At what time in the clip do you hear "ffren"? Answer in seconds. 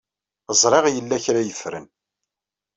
1.59-1.85